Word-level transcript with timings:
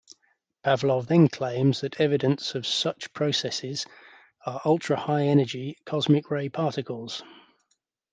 Pavlov 0.63 1.05
then 1.05 1.27
claims 1.27 1.81
that 1.81 2.01
evidence 2.01 2.55
of 2.55 2.65
such 2.65 3.13
processes 3.13 3.85
are 4.47 4.59
ultra-high-energy 4.65 5.77
cosmic 5.85 6.31
ray 6.31 6.49
particles. 6.49 7.21